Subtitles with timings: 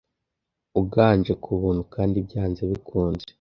[0.81, 3.23] uganje kubuntu kandi byanze bikunze